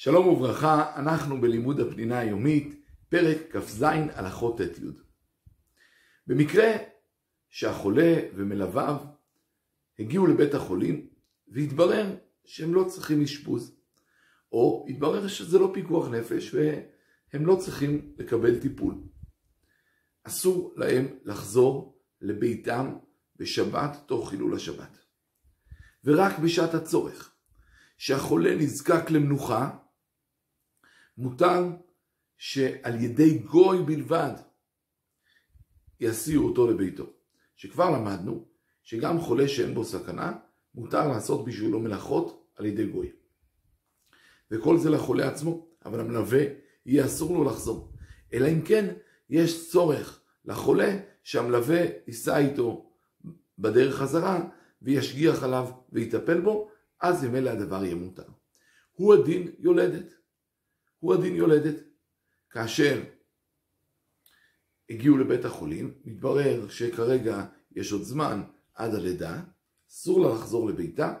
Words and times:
שלום 0.00 0.28
וברכה, 0.28 0.92
אנחנו 0.96 1.40
בלימוד 1.40 1.80
הפנינה 1.80 2.18
היומית, 2.18 2.84
פרק 3.08 3.56
כ"ז 3.56 3.82
הלכות 4.12 4.60
ט"י. 4.60 4.86
במקרה 6.26 6.72
שהחולה 7.48 8.14
ומלוויו 8.34 8.96
הגיעו 9.98 10.26
לבית 10.26 10.54
החולים 10.54 11.08
והתברר 11.48 12.16
שהם 12.44 12.74
לא 12.74 12.84
צריכים 12.88 13.22
אשפוז, 13.22 13.76
או 14.52 14.86
התברר 14.88 15.28
שזה 15.28 15.58
לא 15.58 15.70
פיקוח 15.74 16.08
נפש 16.08 16.54
והם 16.54 17.46
לא 17.46 17.56
צריכים 17.56 18.14
לקבל 18.18 18.60
טיפול. 18.60 18.94
אסור 20.22 20.74
להם 20.76 21.06
לחזור 21.24 21.98
לביתם 22.20 22.94
בשבת 23.36 23.96
תוך 24.06 24.30
חילול 24.30 24.54
השבת. 24.54 24.98
ורק 26.04 26.38
בשעת 26.38 26.74
הצורך, 26.74 27.34
שהחולה 27.96 28.54
נזקק 28.54 29.10
למנוחה, 29.10 29.78
מותר 31.18 31.64
שעל 32.38 33.00
ידי 33.00 33.38
גוי 33.38 33.82
בלבד 33.82 34.32
יסיעו 36.00 36.48
אותו 36.48 36.70
לביתו. 36.70 37.06
שכבר 37.56 37.90
למדנו 37.90 38.44
שגם 38.82 39.20
חולה 39.20 39.48
שאין 39.48 39.74
בו 39.74 39.84
סכנה, 39.84 40.32
מותר 40.74 41.08
לעשות 41.08 41.44
בשבילו 41.44 41.80
מלאכות 41.80 42.46
על 42.56 42.66
ידי 42.66 42.86
גוי. 42.86 43.12
וכל 44.50 44.78
זה 44.78 44.90
לחולה 44.90 45.28
עצמו, 45.28 45.68
אבל 45.84 46.00
המלווה 46.00 46.42
יהיה 46.86 47.06
אסור 47.06 47.38
לו 47.38 47.44
לחזור. 47.44 47.92
אלא 48.32 48.48
אם 48.48 48.62
כן 48.62 48.94
יש 49.30 49.70
צורך 49.70 50.20
לחולה 50.44 50.98
שהמלווה 51.22 51.80
ייסע 52.06 52.38
איתו 52.38 52.90
בדרך 53.58 53.94
חזרה 53.94 54.48
וישגיח 54.82 55.42
עליו 55.42 55.68
ויטפל 55.92 56.40
בו, 56.40 56.70
אז 57.00 57.24
ממילא 57.24 57.50
הדבר 57.50 57.84
יהיה 57.84 57.94
מותר. 57.94 58.22
הוא 58.92 59.14
הדין 59.14 59.52
יולדת. 59.58 60.17
הוא 60.98 61.14
הדין 61.14 61.36
יולדת. 61.36 61.74
כאשר 62.50 63.02
הגיעו 64.90 65.18
לבית 65.18 65.44
החולים, 65.44 65.94
מתברר 66.04 66.68
שכרגע 66.68 67.46
יש 67.72 67.92
עוד 67.92 68.02
זמן 68.02 68.42
עד 68.74 68.94
הלידה, 68.94 69.42
אסור 69.90 70.20
לה 70.20 70.34
לחזור 70.34 70.68
לביתה, 70.68 71.14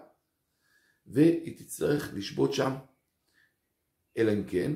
והיא 1.06 1.58
תצטרך 1.58 2.14
לשבות 2.14 2.52
שם, 2.52 2.72
אלא 4.16 4.32
אם 4.32 4.44
כן, 4.44 4.72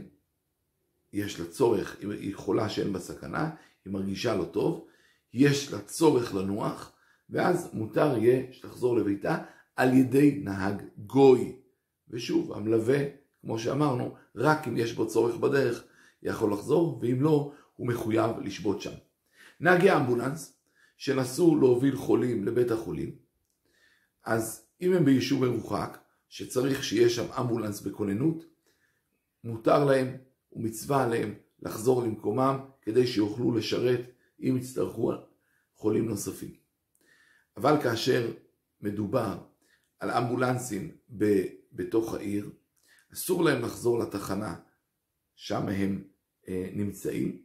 יש 1.13 1.41
לה 1.41 1.47
צורך, 1.47 1.97
היא 2.01 2.35
חולה 2.35 2.69
שאין 2.69 2.93
בה 2.93 2.99
סכנה, 2.99 3.51
היא 3.85 3.93
מרגישה 3.93 4.37
לא 4.37 4.45
טוב, 4.45 4.87
יש 5.33 5.73
לה 5.73 5.81
צורך 5.81 6.35
לנוח, 6.35 6.97
ואז 7.31 7.71
מותר 7.73 8.19
יהיה 8.19 8.53
שתחזור 8.53 8.97
לביתה 8.97 9.45
על 9.77 9.95
ידי 9.95 10.41
נהג 10.45 10.83
גוי. 10.97 11.57
ושוב, 12.09 12.53
המלווה, 12.53 12.99
כמו 13.43 13.59
שאמרנו, 13.59 14.15
רק 14.37 14.69
אם 14.69 14.77
יש 14.77 14.93
בו 14.93 15.07
צורך 15.07 15.37
בדרך, 15.37 15.85
יכול 16.23 16.53
לחזור, 16.53 16.99
ואם 17.03 17.23
לא, 17.23 17.53
הוא 17.77 17.89
מחויב 17.89 18.31
לשבות 18.43 18.81
שם. 18.81 18.93
נהגי 19.61 19.93
אמבולנס, 19.93 20.59
שנסעו 20.97 21.57
להוביל 21.57 21.97
חולים 21.97 22.45
לבית 22.45 22.71
החולים, 22.71 23.17
אז 24.25 24.67
אם 24.83 24.93
הם 24.93 25.05
ביישוב 25.05 25.45
מרוחק, 25.45 25.99
שצריך 26.29 26.85
שיהיה 26.85 27.09
שם 27.09 27.33
אמבולנס 27.41 27.81
בכוננות, 27.81 28.45
מותר 29.45 29.85
להם 29.85 30.17
ומצווה 30.53 31.05
עליהם 31.05 31.35
לחזור 31.63 32.03
למקומם 32.03 32.59
כדי 32.83 33.07
שיוכלו 33.07 33.53
לשרת 33.53 34.01
אם 34.41 34.57
יצטרכו 34.57 35.13
חולים 35.77 36.09
נוספים. 36.09 36.55
אבל 37.57 37.83
כאשר 37.83 38.33
מדובר 38.81 39.39
על 40.01 40.11
אמבולנסים 40.11 40.91
ב, 41.19 41.43
בתוך 41.73 42.15
העיר, 42.15 42.51
אסור 43.15 43.45
להם 43.45 43.63
לחזור 43.63 43.99
לתחנה 43.99 44.55
שם 45.37 45.69
הם 45.69 46.05
אה, 46.49 46.69
נמצאים, 46.73 47.43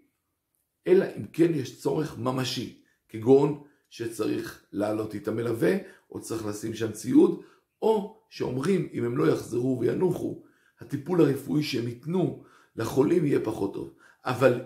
אלא 0.88 1.06
אם 1.18 1.26
כן 1.34 1.54
יש 1.54 1.82
צורך 1.82 2.18
ממשי, 2.18 2.82
כגון 3.10 3.64
שצריך 3.90 4.66
לעלות 4.72 5.14
איתם 5.14 5.36
מלווה, 5.36 5.78
או 6.12 6.22
צריך 6.22 6.46
לשים 6.46 6.74
שם 6.74 6.92
ציוד, 6.92 7.42
או 7.82 8.22
שאומרים 8.30 8.90
אם 8.94 9.04
הם 9.04 9.18
לא 9.18 9.32
יחזרו 9.32 9.80
וינוחו, 9.80 10.44
הטיפול 10.80 11.22
הרפואי 11.22 11.64
שהם 11.64 11.88
ייתנו 11.88 12.44
לחולים 12.76 13.26
יהיה 13.26 13.40
פחות 13.40 13.74
טוב. 13.74 13.94
אבל 14.26 14.62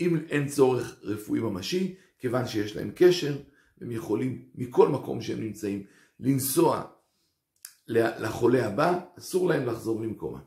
אם 0.00 0.16
אין 0.28 0.48
צורך 0.48 0.98
רפואי 1.02 1.40
ממשי, 1.40 1.94
כיוון 2.18 2.46
שיש 2.46 2.76
להם 2.76 2.90
קשר, 2.94 3.36
הם 3.80 3.90
יכולים 3.90 4.48
מכל 4.54 4.88
מקום 4.88 5.22
שהם 5.22 5.40
נמצאים 5.40 5.84
לנסוע 6.20 6.84
לחולה 7.88 8.66
הבא, 8.66 9.00
אסור 9.18 9.48
להם 9.48 9.66
לחזור 9.66 10.00
למקומם. 10.00 10.40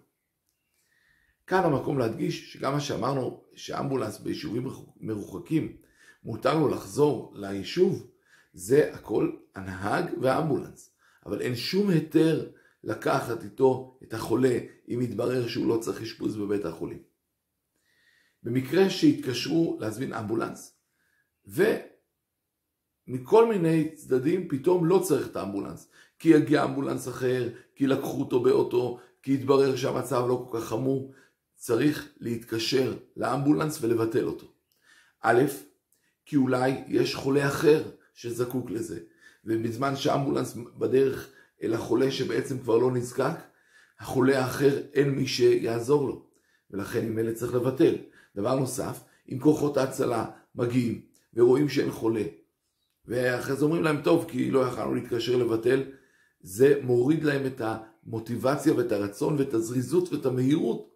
כאן 1.48 1.64
המקום 1.64 2.00
להדגיש 2.00 2.54
שגם 2.54 2.74
מה 2.74 2.80
שאמרנו 2.80 3.44
שאמבולנס 3.56 4.20
ביישובים 4.20 4.68
מרוחקים 4.98 5.78
מותר 6.24 6.60
לו 6.60 6.68
לחזור 6.68 7.34
ליישוב, 7.36 8.08
זה 8.54 8.94
הכל 8.94 9.32
הנהג 9.56 10.06
והאמבולנס. 10.22 10.96
אבל 11.26 11.42
אין 11.42 11.56
שום 11.56 11.90
היתר 11.90 12.52
לקחת 12.84 13.44
איתו 13.44 14.00
את 14.04 14.14
החולה 14.14 14.60
אם 14.90 15.02
יתברר 15.02 15.48
שהוא 15.48 15.68
לא 15.68 15.78
צריך 15.78 16.02
אשפוז 16.02 16.38
בבית 16.38 16.66
החולים. 16.66 17.04
במקרה 18.44 18.90
שהתקשרו 18.90 19.78
להזמין 19.82 20.14
אמבולנס, 20.14 20.78
ומכל 23.10 23.48
מיני 23.48 23.90
צדדים 23.96 24.48
פתאום 24.48 24.86
לא 24.86 25.00
צריך 25.00 25.28
את 25.28 25.36
האמבולנס, 25.36 25.88
כי 26.20 26.30
יגיע 26.30 26.64
אמבולנס 26.64 27.08
אחר, 27.08 27.50
כי 27.76 27.88
לקחו 27.88 28.20
אותו 28.20 28.40
באוטו, 28.40 29.00
כי 29.24 29.34
יתברר 29.34 29.76
שהמצב 29.76 30.26
לא 30.28 30.46
כל 30.50 30.60
כך 30.60 30.66
חמור, 30.66 31.14
צריך 31.56 32.10
להתקשר 32.20 32.94
לאמבולנס 33.18 33.80
ולבטל 33.82 34.26
אותו. 34.26 34.48
א', 35.22 35.44
כי 36.26 36.36
אולי 36.36 36.84
יש 36.88 37.16
חולה 37.16 37.48
אחר 37.48 37.84
שזקוק 38.14 38.72
לזה, 38.72 39.00
ובזמן 39.46 39.96
שהאמבולנס 39.96 40.58
בדרך 40.78 41.30
אל 41.64 41.74
החולה 41.74 42.12
שבעצם 42.12 42.60
כבר 42.60 42.78
לא 42.78 42.92
נזקק, 42.92 43.36
החולה 44.00 44.40
האחר 44.40 44.78
אין 44.94 45.10
מי 45.10 45.28
שיעזור 45.28 46.08
לו, 46.08 46.26
ולכן 46.72 47.06
עם 47.06 47.20
אלה 47.20 47.34
צריך 47.34 47.54
לבטל. 47.54 47.96
דבר 48.36 48.56
נוסף, 48.60 49.00
אם 49.32 49.40
כוחות 49.40 49.78
ההצלה 49.78 50.26
מגיעים 50.56 51.02
ורואים 51.34 51.70
שאין 51.70 51.92
חולה, 51.92 52.24
ואחרי 53.10 53.56
זה 53.56 53.66
אומרים 53.66 53.84
להם, 53.84 54.02
טוב, 54.02 54.26
כי 54.30 54.52
לא 54.52 54.60
יכולנו 54.60 54.96
להתקשר 54.96 55.38
לבטל, 55.38 55.84
זה 56.42 56.80
מוריד 56.84 57.24
להם 57.24 57.46
את 57.46 57.62
המוטיבציה 57.62 58.74
ואת 58.74 58.92
הרצון 58.92 59.36
ואת 59.40 59.54
הזריזות 59.54 60.14
ואת 60.14 60.26
המהירות 60.26 60.96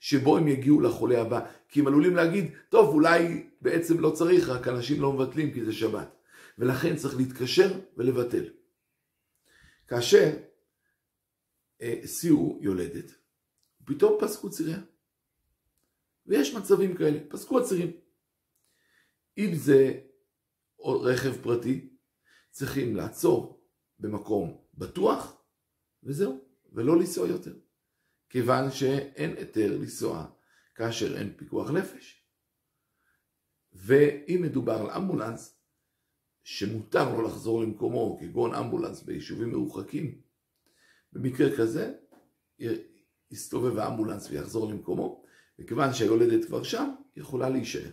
שבו 0.00 0.36
הם 0.36 0.48
יגיעו 0.48 0.80
לחולה 0.80 1.20
הבא. 1.20 1.40
כי 1.68 1.80
הם 1.80 1.86
עלולים 1.86 2.16
להגיד, 2.16 2.50
טוב, 2.68 2.94
אולי 2.94 3.46
בעצם 3.60 4.00
לא 4.00 4.10
צריך, 4.10 4.48
רק 4.48 4.68
אנשים 4.68 5.02
לא 5.02 5.12
מבטלים 5.12 5.52
כי 5.54 5.64
זה 5.64 5.72
שבת. 5.72 6.16
ולכן 6.58 6.96
צריך 6.96 7.16
להתקשר 7.16 7.80
ולבטל. 7.96 8.44
כאשר 9.88 10.30
אה, 11.82 12.00
יולדת, 12.60 13.14
פתאום 13.84 14.18
פסקו 14.20 14.50
ציריה. 14.50 14.78
ויש 16.26 16.54
מצבים 16.54 16.94
כאלה, 16.94 17.18
פסקו 17.28 17.60
הצירים. 17.60 17.90
אם 19.38 19.54
זה 19.54 20.00
רכב 20.84 21.42
פרטי, 21.42 21.88
צריכים 22.50 22.96
לעצור 22.96 23.62
במקום 23.98 24.58
בטוח, 24.74 25.42
וזהו, 26.02 26.44
ולא 26.72 26.96
לנסוע 26.96 27.28
יותר. 27.28 27.54
כיוון 28.28 28.70
שאין 28.70 29.36
היתר 29.36 29.78
לנסוע 29.78 30.26
כאשר 30.74 31.18
אין 31.18 31.32
פיקוח 31.36 31.70
נפש. 31.70 32.26
ואם 33.72 34.40
מדובר 34.42 34.72
על 34.72 34.90
אמבולנס, 34.90 35.58
שמותר 36.44 37.14
לו 37.14 37.22
לחזור 37.22 37.62
למקומו, 37.62 38.18
כגון 38.20 38.54
אמבולנס 38.54 39.02
ביישובים 39.02 39.50
מרוחקים, 39.50 40.20
במקרה 41.12 41.56
כזה 41.56 41.94
יסתובב 43.30 43.78
האמבולנס 43.78 44.30
ויחזור 44.30 44.72
למקומו, 44.72 45.24
וכיוון 45.58 45.94
שהיולדת 45.94 46.44
כבר 46.44 46.62
שם, 46.62 46.94
יכולה 47.16 47.48
להישאר. 47.48 47.90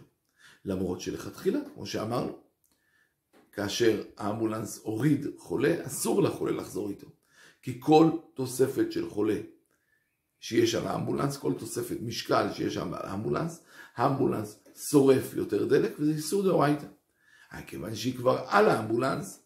למרות 0.65 1.01
שלכתחילה, 1.01 1.59
כמו 1.73 1.85
שאמרנו, 1.85 2.48
כאשר 3.59 4.03
האמבולנס 4.17 4.79
הוריד 4.83 5.27
חולה, 5.37 5.75
אסור 5.85 6.23
לחולה 6.23 6.51
לחזור 6.51 6.89
איתו. 6.89 7.07
כי 7.61 7.77
כל 7.79 8.09
תוספת 8.33 8.91
של 8.91 9.09
חולה 9.09 9.37
שיש 10.39 10.75
על 10.75 10.87
האמבולנס, 10.87 11.37
כל 11.37 11.53
תוספת 11.53 11.97
משקל 12.01 12.53
שיש 12.53 12.77
על 12.77 12.93
האמבולנס, 12.93 13.63
האמבולנס 13.95 14.59
שורף 14.89 15.33
יותר 15.33 15.65
דלק 15.65 15.91
וזה 15.99 16.11
איסור 16.11 16.43
דאורייתא. 16.43 16.85
כיוון 17.67 17.95
שהיא 17.95 18.17
כבר 18.17 18.43
על 18.47 18.69
האמבולנס, 18.69 19.43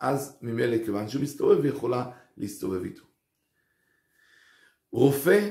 אז 0.00 0.38
ממילא 0.42 0.84
כיוון 0.84 1.08
שהוא 1.08 1.22
מסתובב, 1.22 1.64
היא 1.64 1.72
יכולה 1.72 2.10
להסתובב 2.36 2.84
איתו. 2.84 3.04
רופא 4.92 5.50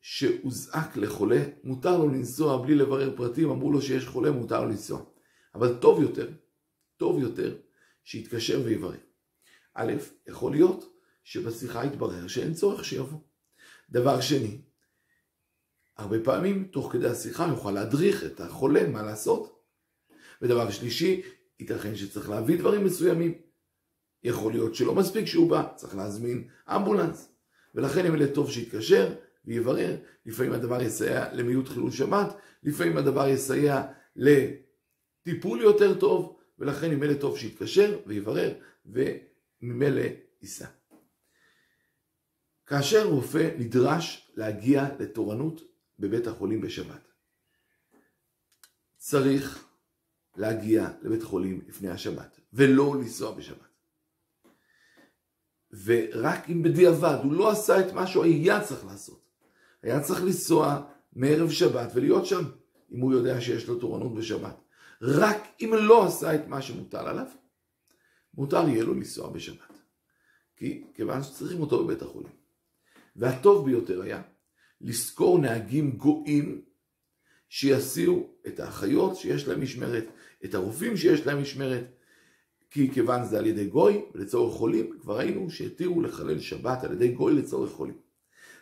שהוזעק 0.00 0.96
לחולה, 0.96 1.42
מותר 1.64 1.98
לו 1.98 2.08
לנסוע 2.08 2.62
בלי 2.62 2.74
לברר 2.74 3.16
פרטים, 3.16 3.50
אמרו 3.50 3.72
לו 3.72 3.82
שיש 3.82 4.06
חולה, 4.06 4.30
מותר 4.30 4.60
לו 4.60 4.68
לנסוע. 4.68 5.02
אבל 5.54 5.74
טוב 5.74 6.02
יותר, 6.02 6.28
טוב 7.04 7.18
יותר, 7.18 7.56
שיתקשר 8.04 8.60
ויברר. 8.64 8.98
א', 9.74 9.92
יכול 10.26 10.52
להיות 10.52 10.96
שבשיחה 11.24 11.84
יתברר 11.84 12.26
שאין 12.28 12.54
צורך 12.54 12.84
שיבוא. 12.84 13.18
דבר 13.90 14.20
שני, 14.20 14.60
הרבה 15.96 16.16
פעמים, 16.24 16.68
תוך 16.72 16.92
כדי 16.92 17.08
השיחה, 17.08 17.46
יוכל 17.48 17.70
להדריך 17.70 18.24
את 18.24 18.40
החולה 18.40 18.88
מה 18.88 19.02
לעשות. 19.02 19.62
ודבר 20.42 20.70
שלישי, 20.70 21.22
ייתכן 21.60 21.96
שצריך 21.96 22.30
להביא 22.30 22.58
דברים 22.58 22.84
מסוימים. 22.84 23.34
יכול 24.22 24.52
להיות 24.52 24.74
שלא 24.74 24.94
מספיק 24.94 25.26
שהוא 25.26 25.50
בא, 25.50 25.72
צריך 25.76 25.96
להזמין 25.96 26.48
אמבולנס. 26.68 27.32
ולכן 27.74 28.06
אם 28.06 28.14
אלה 28.14 28.34
טוב 28.34 28.50
שיתקשר 28.50 29.14
ויברר, 29.44 29.96
לפעמים 30.26 30.52
הדבר 30.52 30.82
יסייע 30.82 31.32
למיעוט 31.32 31.68
חילול 31.68 31.90
שבת, 31.90 32.36
לפעמים 32.62 32.96
הדבר 32.96 33.28
יסייע 33.28 33.82
לטיפול 34.16 35.60
יותר 35.60 35.98
טוב, 35.98 36.34
ולכן 36.58 37.02
אלה 37.02 37.20
טוב 37.20 37.38
שיתקשר 37.38 37.98
ויברר, 38.06 38.54
וממילא 38.86 40.02
ייסע. 40.42 40.66
כאשר 42.66 43.06
רופא 43.06 43.50
נדרש 43.58 44.32
להגיע 44.36 44.88
לתורנות 44.98 45.60
בבית 45.98 46.26
החולים 46.26 46.60
בשבת, 46.60 47.08
צריך 48.96 49.68
להגיע 50.36 50.88
לבית 51.02 51.22
חולים 51.22 51.60
לפני 51.68 51.90
השבת, 51.90 52.40
ולא 52.52 52.96
לנסוע 52.96 53.34
בשבת. 53.34 53.74
ורק 55.84 56.50
אם 56.50 56.62
בדיעבד 56.62 57.18
הוא 57.22 57.32
לא 57.32 57.50
עשה 57.50 57.80
את 57.80 57.92
מה 57.92 58.06
שהוא 58.06 58.24
היה 58.24 58.64
צריך 58.64 58.84
לעשות, 58.84 59.30
היה 59.82 60.00
צריך 60.00 60.22
לנסוע 60.22 60.86
מערב 61.12 61.50
שבת 61.50 61.90
ולהיות 61.94 62.26
שם, 62.26 62.42
אם 62.92 63.00
הוא 63.00 63.12
יודע 63.12 63.40
שיש 63.40 63.68
לו 63.68 63.78
תורנות 63.78 64.14
בשבת. 64.14 64.63
רק 65.02 65.42
אם 65.60 65.70
לא 65.74 66.06
עשה 66.06 66.34
את 66.34 66.48
מה 66.48 66.62
שמוטל 66.62 67.06
עליו, 67.06 67.26
מותר 68.34 68.68
יהיה 68.68 68.84
לו 68.84 68.94
לנסוע 68.94 69.30
בשבת. 69.30 69.72
כי 70.56 70.84
כיוון 70.94 71.22
שצריכים 71.22 71.60
אותו 71.60 71.84
בבית 71.84 72.02
החולים. 72.02 72.32
והטוב 73.16 73.66
ביותר 73.66 74.02
היה 74.02 74.22
לשכור 74.80 75.38
נהגים 75.38 75.90
גויים 75.90 76.64
שיסיעו 77.48 78.30
את 78.46 78.60
האחיות 78.60 79.16
שיש 79.16 79.48
להם 79.48 79.62
משמרת, 79.62 80.04
את 80.44 80.54
הרופאים 80.54 80.96
שיש 80.96 81.26
להם 81.26 81.42
משמרת, 81.42 81.84
כי 82.70 82.90
כיוון 82.90 83.24
זה 83.24 83.38
על 83.38 83.46
ידי 83.46 83.66
גוי 83.66 84.04
לצורך 84.14 84.54
חולים, 84.54 84.98
כבר 85.00 85.18
ראינו 85.18 85.50
שהתירו 85.50 86.02
לחלל 86.02 86.40
שבת 86.40 86.84
על 86.84 86.92
ידי 86.92 87.08
גוי 87.08 87.34
לצורך 87.34 87.70
חולים. 87.70 87.96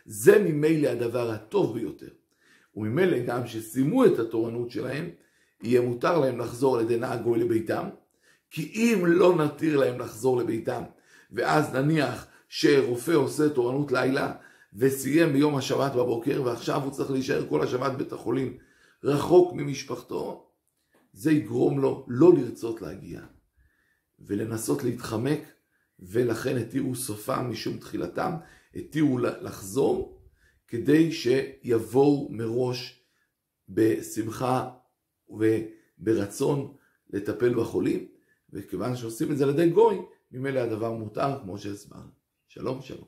זה 0.05 0.39
ממילא 0.39 0.87
הדבר 0.87 1.31
הטוב 1.31 1.73
ביותר. 1.79 2.09
וממילא 2.75 3.19
גם 3.19 3.47
שסיימו 3.47 4.05
את 4.05 4.19
התורנות 4.19 4.71
שלהם, 4.71 5.09
יהיה 5.63 5.81
מותר 5.81 6.19
להם 6.19 6.39
לחזור 6.39 6.77
על 6.77 6.83
ידי 6.83 6.97
נהג 6.97 7.21
גוי 7.21 7.39
לביתם, 7.39 7.89
כי 8.51 8.71
אם 8.75 9.05
לא 9.05 9.35
נתיר 9.35 9.77
להם 9.77 9.99
לחזור 9.99 10.37
לביתם, 10.37 10.83
ואז 11.31 11.73
נניח 11.73 12.27
שרופא 12.49 13.11
עושה 13.11 13.49
תורנות 13.49 13.91
לילה, 13.91 14.33
וסיים 14.75 15.33
ביום 15.33 15.55
השבת 15.55 15.91
בבוקר, 15.91 16.41
ועכשיו 16.45 16.83
הוא 16.83 16.91
צריך 16.91 17.11
להישאר 17.11 17.45
כל 17.49 17.63
השבת 17.63 17.91
בבית 17.91 18.13
החולים 18.13 18.57
רחוק 19.03 19.53
ממשפחתו, 19.53 20.49
זה 21.13 21.31
יגרום 21.31 21.79
לו 21.79 22.05
לא 22.07 22.33
לרצות 22.33 22.81
להגיע, 22.81 23.21
ולנסות 24.19 24.83
להתחמק, 24.83 25.39
ולכן 25.99 26.57
התירו 26.57 26.95
סופם 26.95 27.49
משום 27.49 27.77
תחילתם, 27.77 28.31
התירו 28.75 29.17
לחזור, 29.17 30.21
כדי 30.67 31.11
שיבואו 31.11 32.27
מראש 32.31 33.03
בשמחה 33.69 34.69
וברצון 35.33 36.73
לטפל 37.09 37.53
בחולים, 37.53 38.07
וכיוון 38.49 38.95
שעושים 38.95 39.31
את 39.31 39.37
זה 39.37 39.43
על 39.43 39.49
ידי 39.49 39.69
גוי, 39.69 40.01
ממילא 40.31 40.59
הדבר 40.59 40.91
מותר 40.91 41.39
כמו 41.41 41.57
שהסברנו. 41.57 42.11
שלום 42.47 42.81
שלום. 42.81 43.07